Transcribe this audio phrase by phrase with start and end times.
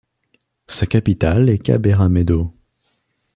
[0.67, 2.51] Sa capitale est Kaberamaido.